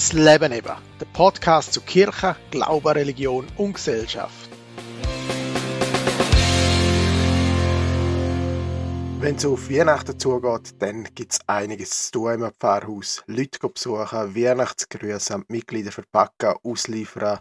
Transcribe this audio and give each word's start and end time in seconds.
Das 0.00 0.14
Leben 0.14 0.50
eben, 0.52 0.72
der 0.98 1.04
Podcast 1.12 1.74
zu 1.74 1.82
Kirche, 1.82 2.34
Glauben, 2.50 2.88
Religion 2.88 3.46
und 3.58 3.74
Gesellschaft. 3.74 4.48
Wenn 9.18 9.34
es 9.36 9.44
auf 9.44 9.68
Weihnachten 9.68 10.18
zugeht, 10.18 10.74
dann 10.78 11.04
gibt 11.14 11.32
es 11.32 11.40
einiges 11.46 12.06
zu 12.06 12.12
tun 12.12 12.40
im 12.44 12.50
Pfarrhaus. 12.50 13.22
Leute 13.26 13.58
besuchen, 13.68 14.34
Weihnachtsgrüße 14.34 15.34
an 15.34 15.44
die 15.46 15.56
Mitglieder 15.56 15.92
verpacken, 15.92 16.54
ausliefern, 16.62 17.40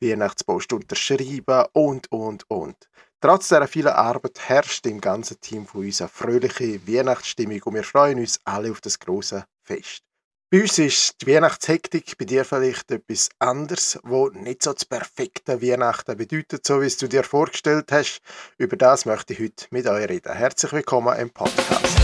Weihnachtspost 0.00 0.72
unterschreiben 0.72 1.66
und, 1.72 2.10
und, 2.10 2.50
und. 2.50 2.88
Trotz 3.20 3.46
dieser 3.46 3.68
vielen 3.68 3.92
Arbeit 3.92 4.40
herrscht 4.48 4.84
im 4.88 5.00
ganzen 5.00 5.40
Team 5.40 5.66
von 5.66 5.84
uns 5.84 6.00
eine 6.00 6.08
fröhliche 6.08 6.84
Weihnachtsstimmung 6.84 7.62
und 7.62 7.74
wir 7.74 7.84
freuen 7.84 8.18
uns 8.18 8.40
alle 8.44 8.72
auf 8.72 8.80
das 8.80 8.98
große 8.98 9.44
Fest. 9.62 10.02
Bei 10.52 10.60
uns 10.60 10.78
ist 10.78 11.22
die 11.22 11.28
Weihnachtshektik, 11.28 12.18
bei 12.18 12.26
dir 12.26 12.44
vielleicht 12.44 12.90
etwas 12.90 13.30
anderes, 13.38 13.98
wo 14.02 14.28
nicht 14.28 14.62
so 14.62 14.74
das 14.74 14.84
perfekte 14.84 15.62
Weihnachten 15.62 16.14
bedeutet, 16.14 16.66
so 16.66 16.82
wie 16.82 16.84
es 16.84 16.98
du 16.98 17.08
dir 17.08 17.24
vorgestellt 17.24 17.90
hast. 17.90 18.20
Über 18.58 18.76
das 18.76 19.06
möchte 19.06 19.32
ich 19.32 19.40
heute 19.40 19.64
mit 19.70 19.86
euch 19.86 20.06
reden. 20.10 20.30
Herzlich 20.30 20.70
willkommen 20.74 21.18
im 21.18 21.30
Podcast. 21.30 21.96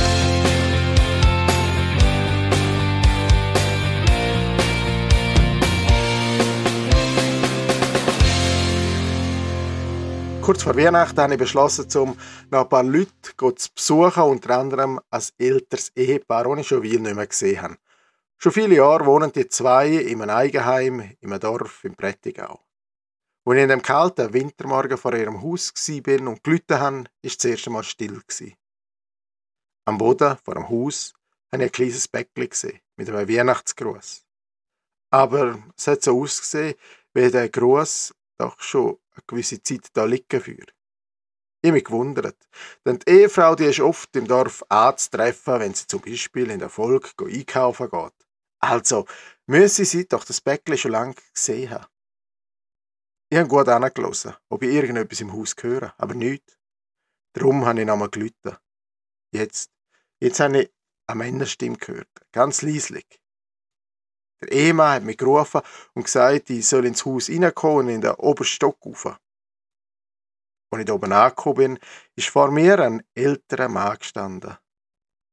Kurz 10.41 10.62
vor 10.62 10.75
Weihnachten 10.75 11.20
habe 11.20 11.34
ich 11.34 11.39
beschlossen, 11.39 11.87
um 12.01 12.17
noch 12.51 12.62
ein 12.62 12.69
paar 12.70 12.83
Leute 12.83 13.12
zu 13.56 13.69
besuchen, 13.75 14.23
unter 14.23 14.56
anderem 14.56 15.01
ein 15.11 15.23
älteres 15.37 15.92
Ehepaar, 15.95 16.45
das 16.45 16.61
ich 16.61 16.69
schon 16.69 16.80
viel 16.80 16.98
nicht 16.98 17.15
mehr 17.15 17.27
gesehen 17.27 17.61
habe. 17.61 17.77
Schon 18.41 18.52
viele 18.52 18.77
Jahre 18.77 19.05
wohnen 19.05 19.33
die 19.33 19.48
zwei 19.48 19.88
in 19.88 20.23
einem 20.23 20.30
Eigenheim 20.30 21.16
einem 21.20 21.41
Dorf 21.41 21.83
im 21.83 21.97
Prättigau. 21.97 22.64
Als 23.44 23.56
ich 23.56 23.62
in 23.64 23.69
dem 23.69 23.83
kalten 23.83 24.33
Wintermorgen 24.33 24.97
vor 24.97 25.12
ihrem 25.12 25.42
Haus 25.42 25.72
bin 26.05 26.28
und 26.28 26.47
habe, 26.47 26.70
war 26.70 27.05
es 27.20 27.36
das 27.36 27.50
erste 27.50 27.70
Mal 27.70 27.83
still. 27.83 28.22
Am 29.86 29.98
Boden 29.98 30.36
vor 30.44 30.55
dem 30.55 30.69
Haus 30.69 31.14
habe 31.50 31.64
ich 31.64 31.69
ein 31.69 31.72
kleines 31.72 32.06
Bäckchen 32.06 32.48
gesehen, 32.48 32.81
mit 32.97 33.09
einem 33.09 33.28
Weihnachtsgruß. 33.28 34.25
Aber 35.11 35.61
es 35.77 35.89
hat 35.89 36.05
so 36.05 36.22
ausgesehen, 36.22 36.77
wie 37.14 37.31
der 37.33 37.48
Gruß 37.48 38.14
doch 38.39 38.61
schon 38.61 38.98
eine 39.14 39.25
gewisse 39.27 39.61
Zeit 39.64 39.89
da 39.94 40.05
liegen 40.05 40.47
würde. 40.47 40.72
Ich 41.61 41.72
mich 41.72 41.84
gewundert, 41.84 42.48
denn 42.84 43.00
die 43.00 43.11
Ehefrau 43.11 43.56
die 43.56 43.64
ist 43.64 43.81
oft 43.81 44.14
im 44.14 44.28
Dorf 44.28 44.62
anzutreffen, 44.69 45.59
wenn 45.59 45.75
sie 45.75 45.89
zum 45.89 46.03
Beispiel 46.03 46.53
in 46.53 46.61
der 46.61 46.69
Folge 46.69 47.09
einkaufen 47.19 47.91
geht. 47.91 48.28
Also, 48.61 49.06
müsse 49.47 49.84
sie 49.84 50.06
doch 50.06 50.25
das 50.25 50.41
Bäckchen 50.41 50.78
schon 50.78 50.92
lange 50.92 51.14
gesehen 51.33 51.70
haben. 51.70 51.87
Ich 53.31 53.39
habe 53.39 53.48
gut 53.48 53.69
angelassen, 53.69 54.34
ob 54.48 54.62
ich 54.62 54.70
irgendetwas 54.70 55.20
im 55.20 55.33
Haus 55.33 55.55
höre, 55.61 55.95
aber 55.98 56.15
nichts. 56.15 56.59
Darum 57.34 57.67
habe 57.67 57.81
ich 57.81 57.87
nochmal 57.87 58.09
gelitten. 58.09 58.56
Jetzt, 59.33 59.70
jetzt 60.19 60.41
habe 60.41 60.62
ich 60.62 60.73
eine 61.06 61.19
Männerstimme 61.19 61.77
gehört, 61.77 62.09
ganz 62.33 62.62
leislich. 62.62 63.06
Der 64.41 64.53
Ehemann 64.53 64.95
hat 64.95 65.03
mich 65.03 65.19
gerufen 65.19 65.61
und 65.95 66.05
gesagt, 66.05 66.50
ich 66.50 66.67
soll 66.67 66.87
ins 66.87 67.05
Haus 67.05 67.28
reinkommen 67.28 67.87
und 67.87 67.95
in 67.95 68.00
den 68.00 68.12
obersten 68.12 68.55
Stock 68.55 68.78
rauf. 68.84 69.06
Als 70.70 70.81
ich 70.81 70.84
da 70.87 70.93
oben 70.93 71.12
angekommen 71.12 71.56
bin, 71.56 71.78
ist 72.15 72.28
vor 72.28 72.50
mir 72.50 72.78
ein 72.78 73.03
älterer 73.15 73.69
Mann 73.69 73.98
gestanden. 73.98 74.56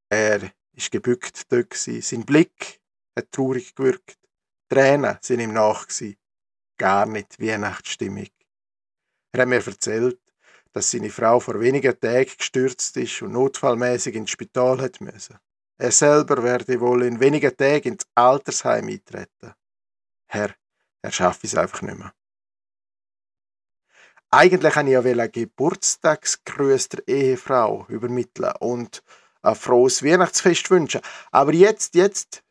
Er 0.10 0.52
ist 0.74 0.92
gebückt 0.92 1.52
dort, 1.52 1.74
sein 1.74 2.26
Blick 2.26 2.82
hat 3.16 3.32
traurig 3.32 3.76
gewirkt. 3.76 4.18
Tränen 4.70 5.18
sind 5.22 5.40
ihm 5.40 5.54
nach. 5.54 5.88
Gar 6.78 7.06
nicht 7.06 7.40
Weihnachtsstimmung. 7.40 8.28
Er 9.32 9.42
hat 9.42 9.48
mir 9.48 9.66
erzählt, 9.66 10.20
dass 10.74 10.92
seine 10.92 11.10
Frau 11.10 11.40
vor 11.40 11.60
wenigen 11.62 11.98
Tagen 12.00 12.32
gestürzt 12.38 12.98
ist 12.98 13.22
und 13.22 13.32
notfallmäßig 13.32 14.16
ins 14.16 14.32
Spital 14.32 14.82
hat 14.82 15.00
müssen. 15.00 15.38
Er 15.78 15.92
selber 15.92 16.44
werde 16.44 16.80
wohl 16.82 17.04
in 17.04 17.20
wenigen 17.20 17.56
Tagen 17.56 17.94
ins 17.94 18.06
Altersheim 18.16 18.88
eintreten. 18.88 19.54
Herr, 20.28 20.56
er 21.02 21.12
schaffe 21.12 21.48
es 21.48 21.56
einfach 21.56 21.82
nicht 21.82 21.98
mehr. 21.98 22.14
Eigentlich 24.32 24.76
wollte 24.76 25.12
ich 25.12 25.18
ja 25.18 25.28
Geburtstagsgrüße 25.28 26.90
der 26.90 27.08
Ehefrau 27.08 27.86
übermitteln 27.88 28.54
und 28.60 29.04
ein 29.42 29.56
frohes 29.56 30.04
Weihnachtsfest 30.04 30.70
wünschen. 30.72 31.02
Aber 31.32 31.54
jetzt, 31.54 31.96
jetzt 31.96 32.44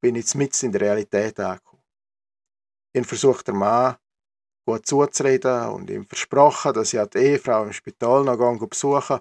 bin 0.00 0.16
ich 0.16 0.34
mit 0.34 0.62
in 0.62 0.72
der 0.72 0.80
Realität 0.80 1.38
angekommen. 1.40 1.82
Ich 2.92 3.06
versucht 3.06 3.46
der 3.46 3.54
Mann 3.54 3.96
gut 4.66 4.86
zuzureden 4.86 5.68
und 5.68 5.90
ihm 5.90 6.06
versprochen, 6.06 6.72
dass 6.74 6.92
ich 6.92 7.02
die 7.10 7.18
Ehefrau 7.18 7.64
im 7.64 7.72
Spital 7.72 8.24
noch 8.24 8.38
gehen 8.38 8.68
besuchen 8.68 9.20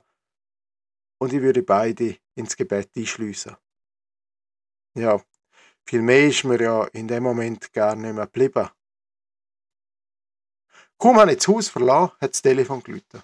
und 1.19 1.33
ich 1.33 1.41
würde 1.41 1.63
beide 1.63 2.17
ins 2.35 2.55
Gebet 2.55 2.89
einschliessen. 2.95 3.55
Ja, 4.95 5.21
viel 5.85 6.01
mehr 6.01 6.27
ist 6.27 6.43
mir 6.43 6.61
ja 6.61 6.83
in 6.85 7.07
dem 7.07 7.23
Moment 7.23 7.71
gar 7.73 7.95
nicht 7.95 8.13
mehr 8.13 8.25
geblieben. 8.25 8.69
Kaum 10.97 11.17
habe 11.17 11.31
ich 11.31 11.37
das 11.37 11.47
Haus 11.47 11.69
verlassen, 11.69 12.11
hat 12.19 12.31
das 12.31 12.41
Telefon 12.41 12.83
geläutet. 12.83 13.23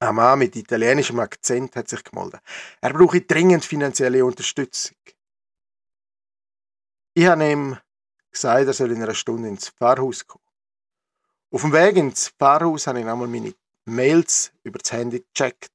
Ein 0.00 0.16
Mann 0.16 0.38
mit 0.38 0.56
italienischem 0.56 1.18
Akzent 1.20 1.76
hat 1.76 1.88
sich 1.88 2.04
gemeldet. 2.04 2.42
Er 2.80 2.92
brauche 2.92 3.20
dringend 3.22 3.64
finanzielle 3.64 4.24
Unterstützung. 4.24 4.96
Ich 7.16 7.26
habe 7.26 7.48
ihm 7.48 7.76
gesagt, 8.32 8.66
er 8.66 8.72
soll 8.72 8.90
in 8.90 9.00
einer 9.00 9.14
Stunde 9.14 9.48
ins 9.48 9.68
Pfarrhaus 9.68 10.26
kommen. 10.26 10.42
Auf 11.52 11.60
dem 11.60 11.72
Weg 11.72 11.94
ins 11.96 12.30
Pfarrhaus 12.30 12.88
habe 12.88 12.98
ich 12.98 13.06
einmal 13.06 13.28
meine 13.28 13.54
Mails 13.84 14.50
über 14.64 14.80
das 14.80 14.90
Handy 14.90 15.20
gecheckt. 15.20 15.70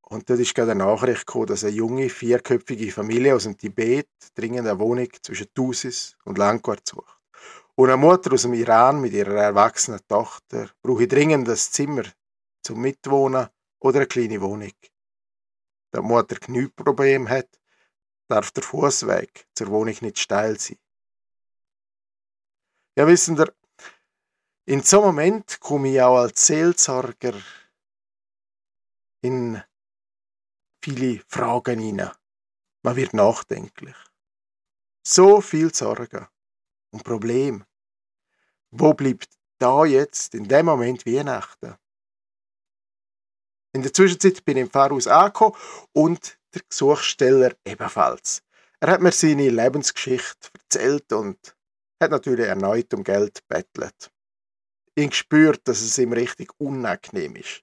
Und 0.00 0.30
dort 0.30 0.40
ist 0.40 0.54
gerade 0.54 0.70
eine 0.70 0.82
Nachricht 0.82 1.26
gekommen, 1.26 1.48
dass 1.48 1.62
eine 1.62 1.74
junge, 1.74 2.08
vierköpfige 2.08 2.90
Familie 2.90 3.34
aus 3.34 3.42
dem 3.42 3.58
Tibet 3.58 4.08
dringend 4.34 4.66
eine 4.66 4.78
Wohnung 4.78 5.08
zwischen 5.20 5.52
Tusis 5.52 6.16
und 6.24 6.38
Langquart 6.38 6.88
sucht. 6.88 7.20
Und 7.74 7.90
eine 7.90 7.98
Mutter 7.98 8.32
aus 8.32 8.42
dem 8.42 8.54
Iran 8.54 9.02
mit 9.02 9.12
ihrer 9.12 9.34
erwachsenen 9.34 10.00
Tochter 10.08 10.70
brauche 10.80 11.06
dringend 11.06 11.50
ein 11.50 11.56
Zimmer 11.56 12.04
zum 12.62 12.80
Mitwohnen 12.80 13.48
oder 13.78 13.98
eine 13.98 14.06
kleine 14.06 14.40
Wohnung. 14.40 14.72
Da 15.90 16.00
die 16.00 16.06
Mutter 16.06 16.36
genügend 16.36 16.76
Probleme 16.76 17.28
hat, 17.28 17.48
darf 18.28 18.50
der 18.52 18.62
Fußweg 18.62 19.46
zur 19.54 19.68
Wohnung 19.68 19.96
nicht 20.00 20.18
steil 20.18 20.58
sein. 20.58 20.78
Ja, 22.96 23.06
wissen 23.06 23.36
ihr, 23.36 23.52
in 24.66 24.82
so 24.82 24.98
einem 24.98 25.16
Moment 25.16 25.60
komme 25.60 25.92
ich 25.92 26.00
auch 26.00 26.18
als 26.18 26.46
Seelsorger 26.46 27.34
in 29.20 29.62
viele 30.82 31.22
Fragen 31.28 31.80
hinein. 31.80 32.12
Man 32.82 32.96
wird 32.96 33.14
nachdenklich. 33.14 33.96
So 35.06 35.40
viel 35.40 35.74
Sorgen 35.74 36.28
und 36.92 37.04
Problem. 37.04 37.64
Wo 38.70 38.94
bleibt 38.94 39.28
da 39.58 39.84
jetzt 39.84 40.34
in 40.34 40.48
dem 40.48 40.66
Moment 40.66 41.04
Weihnachten? 41.06 41.76
In 43.72 43.82
der 43.82 43.92
Zwischenzeit 43.92 44.44
bin 44.44 44.56
ich 44.56 44.62
im 44.62 44.70
Pfarrhaus 44.70 45.06
angekommen 45.06 45.56
und 45.92 46.38
der 46.54 46.62
Gesuchsteller 46.68 47.52
ebenfalls. 47.64 48.42
Er 48.80 48.90
hat 48.90 49.00
mir 49.00 49.12
seine 49.12 49.50
Lebensgeschichte 49.50 50.50
erzählt 50.58 51.12
und 51.12 51.56
hat 52.00 52.10
natürlich 52.10 52.46
erneut 52.46 52.92
um 52.94 53.02
Geld 53.02 53.46
bettelt. 53.48 54.10
Ich 54.94 55.10
gespürt, 55.10 55.66
dass 55.66 55.80
es 55.80 55.98
ihm 55.98 56.12
richtig 56.12 56.52
unangenehm 56.58 57.36
ist. 57.36 57.62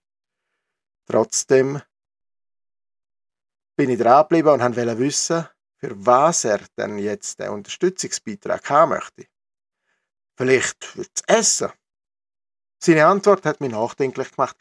Trotzdem 1.06 1.82
bin 3.76 3.90
ich 3.90 4.00
dran 4.00 4.24
geblieben 4.24 4.50
und 4.50 4.76
wollte 4.76 5.00
wissen, 5.00 5.48
für 5.78 6.06
was 6.06 6.44
er 6.46 6.60
denn 6.78 6.98
jetzt 6.98 7.40
den 7.40 7.50
Unterstützungsbeitrag 7.50 8.70
haben 8.70 8.90
möchte. 8.90 9.26
Vielleicht 10.36 10.86
fürs 10.86 11.10
Essen. 11.28 11.72
Seine 12.80 13.06
Antwort 13.06 13.46
hat 13.46 13.62
mich 13.62 13.72
nachdenklich 13.72 14.32
gemacht. 14.32 14.58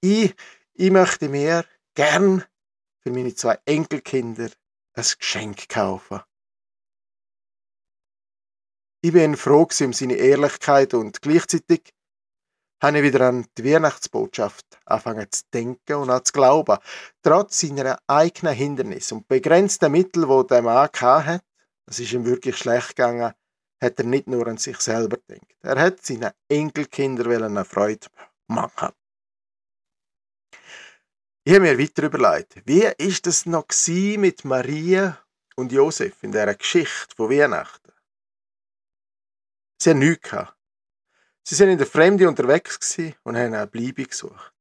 Ich, 0.00 0.34
ich 0.74 0.90
möchte 0.90 1.28
mir 1.28 1.64
gern 1.94 2.44
für 3.04 3.12
meine 3.12 3.34
zwei 3.34 3.58
Enkelkinder 3.66 4.50
ein 4.94 5.04
Geschenk 5.18 5.68
kaufen. 5.68 6.20
Ich 9.02 9.12
bin 9.12 9.36
froh 9.36 9.68
um 9.80 9.92
seine 9.92 10.14
Ehrlichkeit 10.14 10.94
und 10.94 11.20
gleichzeitig 11.20 11.92
habe 12.82 12.98
ich 12.98 13.04
wieder 13.04 13.28
an 13.28 13.46
die 13.58 13.64
Weihnachtsbotschaft 13.64 14.64
angefangen 14.86 15.30
zu 15.30 15.42
denken 15.52 15.94
und 15.94 16.10
an 16.10 16.24
zu 16.24 16.32
glauben. 16.32 16.78
Trotz 17.22 17.60
seiner 17.60 17.98
eigenen 18.06 18.54
Hindernisse 18.54 19.16
und 19.16 19.28
begrenzten 19.28 19.92
Mittel, 19.92 20.26
die 20.26 20.46
der 20.46 20.62
Mann 20.62 20.88
hatte, 20.88 21.40
es 21.86 22.00
ist 22.00 22.12
ihm 22.12 22.24
wirklich 22.24 22.56
schlecht 22.56 22.96
gegangen, 22.96 23.34
hat 23.80 23.98
er 23.98 24.04
nicht 24.06 24.26
nur 24.26 24.46
an 24.46 24.56
sich 24.56 24.78
selber 24.80 25.18
gedacht. 25.18 25.54
Er 25.62 25.78
hat 25.78 26.04
seinen 26.04 26.32
Enkelkindern 26.48 27.42
eine 27.42 27.64
Freude 27.66 28.06
machen. 28.46 28.90
Ich 31.46 31.52
habe 31.52 31.60
mir 31.60 31.78
weiter 31.78 32.04
überlegt, 32.04 32.62
wie 32.64 32.90
ist 32.96 33.26
es 33.26 33.44
noch 33.44 33.66
mit 34.16 34.46
Maria 34.46 35.18
und 35.56 35.72
Josef 35.72 36.22
in 36.22 36.32
dieser 36.32 36.54
Geschichte 36.54 37.14
von 37.14 37.28
Weihnachten? 37.28 37.92
Sie 39.78 39.90
haben 39.90 39.98
nichts. 39.98 40.34
Sie 41.42 41.54
sind 41.54 41.68
in 41.68 41.76
der 41.76 41.86
Fremde 41.86 42.26
unterwegs 42.26 42.96
und 43.24 43.36
haben 43.36 43.52
eine 43.52 43.66
Bleibe 43.66 44.04
gesucht. 44.04 44.54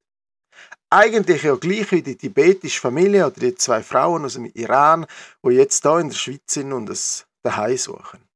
Eigentlich 0.90 1.44
ja 1.44 1.56
gleich 1.56 1.90
wie 1.94 2.02
die 2.02 2.18
tibetische 2.18 2.82
Familie 2.82 3.28
oder 3.28 3.40
die 3.40 3.56
zwei 3.56 3.82
Frauen 3.82 4.26
aus 4.26 4.34
dem 4.34 4.52
Iran, 4.54 5.06
wo 5.42 5.52
jetzt 5.52 5.86
da 5.86 6.02
in 6.02 6.10
der 6.10 6.18
Schweiz 6.18 6.54
sind 6.54 6.74
und 6.74 6.90
es 6.90 7.26
daheim 7.44 7.78
suchen. 7.78 8.28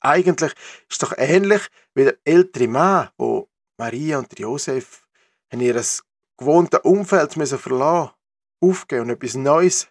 Eigentlich 0.00 0.52
ist 0.52 0.92
es 0.92 0.98
doch 0.98 1.14
ähnlich 1.16 1.62
wie 1.94 2.04
der 2.04 2.18
ältere 2.24 2.68
Mann, 2.68 3.08
wo 3.16 3.48
Maria 3.78 4.18
und 4.18 4.38
Josef 4.38 5.08
in 5.48 5.60
ihr 5.60 5.82
gewohntes 6.36 6.80
Umfeld 6.84 7.36
müssen 7.36 7.58
verlassen, 7.58 8.14
aufgeben 8.60 9.02
und 9.02 9.10
etwas 9.10 9.34
Neues 9.34 9.88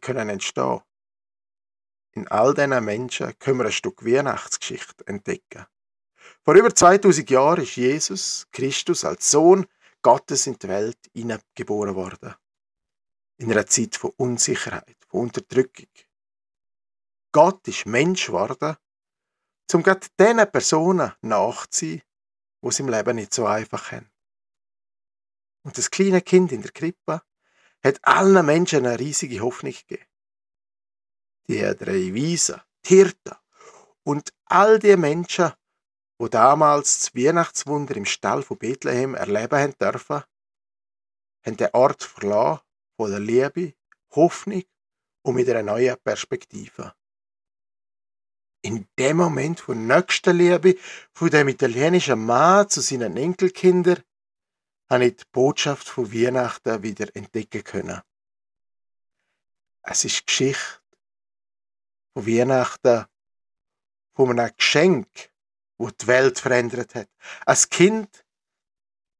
können 0.00 0.28
entstehen. 0.28 0.80
In 2.12 2.28
all 2.28 2.54
diesen 2.54 2.84
Menschen 2.84 3.38
können 3.38 3.58
wir 3.58 3.66
ein 3.66 3.72
Stück 3.72 4.04
Weihnachtsgeschichte 4.04 5.06
entdecken. 5.06 5.66
Vor 6.42 6.54
über 6.54 6.74
2000 6.74 7.28
Jahren 7.30 7.62
ist 7.62 7.76
Jesus 7.76 8.46
Christus 8.52 9.04
als 9.04 9.30
Sohn 9.30 9.66
Gottes 10.02 10.46
in 10.46 10.58
die 10.58 10.68
Welt 10.68 10.98
hineingeboren 11.12 11.94
worden. 11.94 12.34
In 13.38 13.50
einer 13.50 13.66
Zeit 13.66 13.96
von 13.96 14.12
Unsicherheit, 14.16 14.96
von 15.08 15.22
Unterdrückung. 15.22 15.88
Gott 17.32 17.66
ist 17.66 17.86
Mensch 17.86 18.26
geworden, 18.26 18.76
um 19.72 19.82
gerade 19.82 20.06
diesen 20.20 20.52
Personen 20.52 21.12
nachzuziehen, 21.22 22.02
die 22.62 22.68
es 22.68 22.78
im 22.78 22.88
Leben 22.88 23.16
nicht 23.16 23.34
so 23.34 23.46
einfach 23.46 23.90
haben. 23.90 24.13
Und 25.64 25.78
das 25.78 25.90
kleine 25.90 26.20
Kind 26.20 26.52
in 26.52 26.62
der 26.62 26.72
Krippe 26.72 27.22
hat 27.82 27.98
allen 28.02 28.46
Menschen 28.46 28.86
eine 28.86 28.98
riesige 28.98 29.40
Hoffnung 29.40 29.72
gegeben. 29.72 30.06
Die 31.48 31.60
drei 31.60 32.14
Weisen, 32.14 32.60
die 32.84 32.96
Hirten 32.96 33.36
und 34.04 34.32
all 34.44 34.78
die 34.78 34.96
Menschen, 34.96 35.52
wo 36.18 36.28
damals 36.28 37.00
das 37.00 37.14
Weihnachtswunder 37.14 37.96
im 37.96 38.04
Stall 38.04 38.42
von 38.42 38.58
Bethlehem 38.58 39.14
erleben 39.14 39.58
haben 39.58 39.78
dürfen, 39.78 40.22
haben 41.44 41.56
den 41.56 41.70
Ort 41.72 42.02
verlassen, 42.02 42.62
voller 42.96 43.20
Liebe, 43.20 43.74
Hoffnung 44.14 44.62
und 45.22 45.34
mit 45.34 45.48
einer 45.48 45.62
neuen 45.62 45.96
Perspektive. 46.02 46.94
In 48.62 48.86
dem 48.98 49.18
Moment 49.18 49.60
von 49.60 49.86
nächster 49.86 50.32
Liebe 50.32 50.76
von 51.12 51.28
dem 51.28 51.48
italienischen 51.48 52.24
Mann 52.24 52.68
zu 52.68 52.80
seinen 52.80 53.16
Enkelkindern 53.16 54.02
habe 54.90 55.06
ich 55.06 55.16
die 55.16 55.24
Botschaft 55.32 55.88
von 55.88 56.12
Weihnachten 56.12 56.82
wieder 56.82 57.14
entdecken 57.14 57.64
können. 57.64 58.00
Es 59.82 60.04
ist 60.04 60.20
die 60.20 60.26
Geschichte 60.26 60.80
von 62.12 62.26
Weihnachten, 62.26 63.06
von 64.14 64.38
einem 64.38 64.50
Geschenk, 64.56 65.08
wo 65.76 65.90
die 65.90 66.06
Welt 66.06 66.38
verändert 66.38 66.94
hat. 66.94 67.08
Ein 67.44 67.56
Kind, 67.70 68.24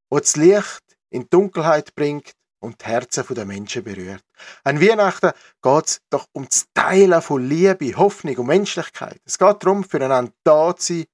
wo 0.09 0.19
das 0.21 0.37
Licht 0.37 0.97
in 1.11 1.23
die 1.23 1.31
Dunkelheit 1.31 1.95
bringt 1.95 2.35
und 2.61 2.81
die 2.81 2.87
Herzen 2.87 3.27
der 3.35 3.45
Menschen 3.45 3.85
berührt. 3.85 4.25
An 4.63 4.81
Weihnachten 4.81 5.33
geht 5.63 5.87
es 5.87 6.01
doch 6.09 6.27
um 6.33 6.47
das 6.47 6.67
Teilen 6.73 7.21
von 7.21 7.47
Liebe, 7.47 7.97
Hoffnung 7.97 8.37
und 8.39 8.47
Menschlichkeit. 8.47 9.21
Es 9.25 9.39
geht 9.39 9.63
darum, 9.63 9.85
füreinander 9.85 10.33
da 10.45 10.75
zu 10.75 10.95
sein, 10.95 11.07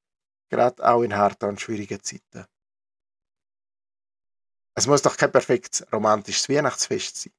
gerade 0.49 0.87
auch 0.87 1.03
in 1.03 1.17
harten 1.17 1.49
und 1.49 1.61
schwierigen 1.61 2.03
Zeiten. 2.03 2.47
Es 4.81 4.87
muss 4.87 5.03
doch 5.03 5.19
kein 5.19 5.31
perfektes 5.31 5.87
romantisches 5.93 6.49
Weihnachtsfest 6.49 7.21
sein. 7.21 7.33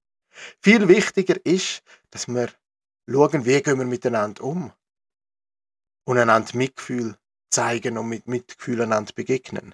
Viel 0.59 0.87
wichtiger 0.87 1.43
ist, 1.43 1.81
dass 2.11 2.27
wir 2.27 2.49
schauen, 3.09 3.45
wie 3.45 3.59
gehen 3.63 3.79
wir 3.79 3.85
miteinander 3.85 4.43
um. 4.43 4.71
Und 6.03 6.19
einander 6.19 6.55
Mitgefühl 6.55 7.17
zeigen 7.49 7.97
und 7.97 8.09
mit 8.09 8.27
Mitgefühl 8.27 8.83
einander 8.83 9.11
begegnen. 9.13 9.73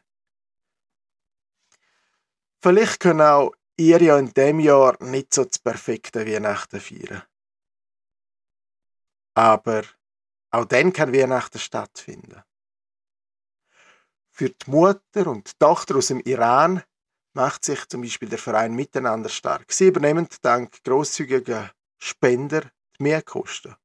Vielleicht 2.61 3.01
können 3.01 3.19
auch 3.19 3.51
ihr 3.75 4.01
ja 4.01 4.17
in 4.17 4.33
dem 4.33 4.61
Jahr 4.61 4.95
nicht 5.03 5.33
so 5.33 5.43
das 5.43 5.59
perfekte 5.59 6.25
Weihnachten 6.25 6.79
feiern. 6.79 7.23
Aber 9.33 9.83
auch 10.51 10.63
dann 10.63 10.93
kann 10.93 11.13
Weihnachten 11.13 11.59
stattfinden. 11.59 12.41
Für 14.31 14.51
die 14.51 14.71
Mutter 14.71 15.27
und 15.27 15.49
die 15.49 15.57
Tochter 15.59 15.97
aus 15.97 16.07
dem 16.07 16.21
Iran 16.21 16.81
macht 17.37 17.63
sich 17.63 17.87
zum 17.87 18.01
Beispiel 18.01 18.29
der 18.29 18.39
Verein 18.39 18.73
Miteinander 18.73 19.29
stark. 19.29 19.71
Sie 19.71 19.87
übernehmen 19.87 20.27
dank 20.41 20.83
großzügiger 20.83 21.71
Spender 21.99 22.61
die 22.97 23.03
Mehrkosten. 23.03 23.75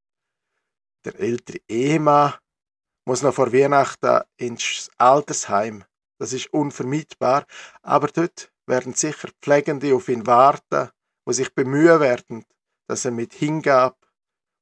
Der 1.04 1.20
ältere 1.20 1.60
Ehemann 1.68 2.34
muss 3.06 3.22
noch 3.22 3.34
vor 3.34 3.52
Weihnachten 3.52 4.22
ins 4.38 4.90
Altersheim. 4.96 5.84
Das 6.18 6.32
ist 6.32 6.52
unvermeidbar, 6.52 7.46
aber 7.82 8.08
dort 8.08 8.50
werden 8.66 8.94
sicher 8.94 9.28
Pflegende 9.42 9.94
auf 9.94 10.08
ihn 10.08 10.26
warten, 10.26 10.90
wo 11.26 11.32
sich 11.32 11.54
bemühen 11.54 12.00
werden, 12.00 12.46
dass 12.88 13.04
er 13.04 13.10
mit 13.10 13.34
Hingabe 13.34 13.96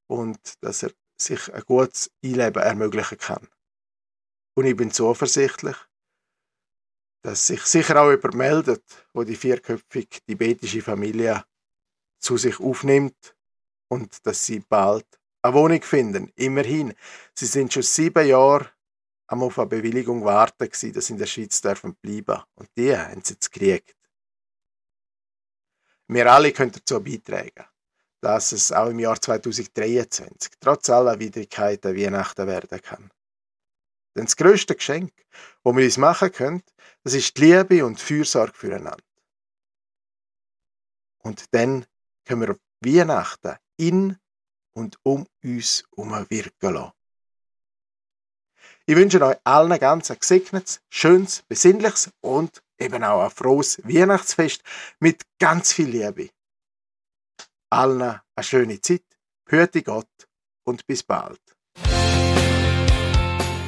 und 0.07 0.61
dass 0.61 0.83
er 0.83 0.91
sich 1.17 1.53
ein 1.53 1.63
gutes 1.63 2.11
Einleben 2.25 2.61
ermöglichen 2.61 3.19
kann. 3.19 3.47
Und 4.57 4.65
ich 4.65 4.75
bin 4.75 4.91
zuversichtlich, 4.91 5.77
dass 7.21 7.47
sich 7.47 7.61
sicher 7.63 8.01
auch 8.01 8.11
übermeldet, 8.11 8.83
wo 9.13 9.23
die 9.23 9.35
vierköpfige 9.35 10.21
tibetische 10.25 10.81
Familie 10.81 11.43
zu 12.19 12.37
sich 12.37 12.59
aufnimmt 12.59 13.35
und 13.87 14.25
dass 14.25 14.45
sie 14.45 14.59
bald 14.59 15.05
eine 15.41 15.53
Wohnung 15.53 15.81
finden. 15.81 16.31
Immerhin, 16.35 16.93
sie 17.33 17.45
sind 17.45 17.73
schon 17.73 17.83
sieben 17.83 18.27
Jahre 18.27 18.71
am 19.27 19.43
auf 19.43 19.59
eine 19.59 19.67
Bewilligung 19.67 20.23
warten 20.25 20.69
dass 20.69 20.79
sie 20.79 21.13
in 21.13 21.17
der 21.17 21.25
Schweiz 21.25 21.61
dürfen 21.61 21.95
bleiben. 21.95 22.41
Und 22.55 22.69
die 22.75 22.95
haben 22.95 23.21
sie 23.23 23.33
jetzt 23.33 23.51
gekriegt. 23.51 23.95
Wir 26.07 26.31
alle 26.31 26.51
können 26.51 26.73
dazu 26.73 27.01
beitragen, 27.01 27.65
dass 28.19 28.51
es 28.51 28.71
auch 28.71 28.89
im 28.89 28.99
Jahr 28.99 29.19
2023 29.19 30.51
trotz 30.59 30.89
aller 30.89 31.17
Widrigkeiten 31.17 31.95
Weihnachten 31.95 32.47
werden 32.47 32.81
kann. 32.81 33.11
Denn 34.15 34.25
das 34.25 34.35
größte 34.35 34.75
Geschenk, 34.75 35.13
das 35.63 35.75
wir 35.75 35.85
uns 35.85 35.97
machen 35.97 36.31
können, 36.31 36.63
das 37.03 37.13
ist 37.13 37.37
die 37.37 37.45
Liebe 37.45 37.85
und 37.85 37.99
die 37.99 38.03
Fürsorge 38.03 38.53
füreinander. 38.53 39.03
Und 41.19 41.45
dann 41.53 41.85
können 42.25 42.41
wir 42.41 42.57
Weihnachten 42.81 43.57
in 43.77 44.17
und 44.73 44.97
um 45.03 45.27
uns 45.43 45.83
herum 45.95 46.25
wirken 46.29 46.73
lassen. 46.73 46.93
Ich 48.85 48.95
wünsche 48.95 49.21
euch 49.23 49.37
allen 49.43 49.79
ganz 49.79 50.11
ein 50.11 50.19
gesegnetes, 50.19 50.81
schönes, 50.89 51.43
besinnliches 51.43 52.11
und 52.21 52.63
eben 52.77 53.03
auch 53.03 53.23
ein 53.23 53.29
frohes 53.29 53.79
Weihnachtsfest 53.83 54.63
mit 54.99 55.23
ganz 55.39 55.73
viel 55.73 55.89
Liebe. 55.89 56.29
Allen 57.69 58.19
eine 58.35 58.43
schöne 58.43 58.81
Zeit, 58.81 59.05
hörte 59.47 59.83
Gott 59.83 60.27
und 60.63 60.85
bis 60.87 61.03
bald. 61.03 61.39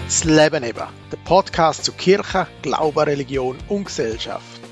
Das 0.06 0.24
Leben 0.26 0.64
eben, 0.64 0.88
der 1.12 1.18
Podcast 1.26 1.86
zu 1.86 1.92
Kirche, 1.94 2.48
Glaube, 2.62 3.08
Religion 3.08 3.58
und 3.70 3.86
Gesellschaft. 3.86 4.63